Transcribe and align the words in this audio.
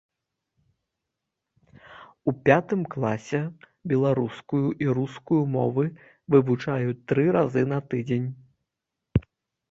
У 2.31 2.33
пятым 2.47 2.81
класе 2.95 3.41
беларускую 3.91 4.61
і 4.85 4.87
рускую 4.99 5.41
мовы 5.57 5.85
вывучаюць 6.37 6.97
тры 7.11 7.25
разы 7.37 7.63
на 7.75 7.79
тыдзень. 7.93 8.25